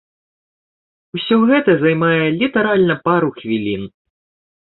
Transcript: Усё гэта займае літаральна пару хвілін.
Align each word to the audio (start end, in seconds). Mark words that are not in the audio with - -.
Усё 1.17 1.37
гэта 1.49 1.75
займае 1.83 2.23
літаральна 2.41 2.95
пару 3.09 3.29
хвілін. 3.37 3.81